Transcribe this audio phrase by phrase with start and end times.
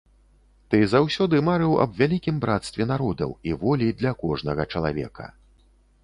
[0.73, 5.29] Ты заўсёды марыў аб вялікім брацтве народаў і волі для кожнага чалавека.